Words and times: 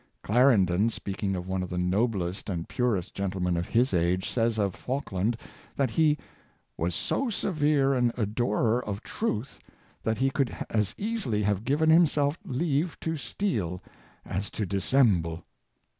Clarendon, 0.23 0.89
speaking 0.89 1.35
of 1.35 1.47
one 1.47 1.61
of 1.61 1.69
the 1.69 1.77
noblest 1.77 2.49
and 2.49 2.67
purest 2.67 3.13
gentlemen 3.13 3.55
of 3.55 3.67
his 3.67 3.93
age, 3.93 4.27
says 4.27 4.57
of 4.57 4.73
Falkland, 4.73 5.37
that 5.75 5.91
he" 5.91 6.17
was 6.75 6.95
so 6.95 7.29
severe 7.29 7.93
an 7.93 8.11
adorer 8.17 8.83
of 8.83 9.03
truth, 9.03 9.59
that 10.01 10.17
he 10.17 10.31
could 10.31 10.55
as 10.71 10.95
easily 10.97 11.43
have 11.43 11.63
given 11.65 11.91
himself 11.91 12.39
leave 12.43 12.99
to 13.01 13.15
steal 13.15 13.79
as 14.25 14.49
to 14.49 14.65
dissemble.'' 14.65 15.45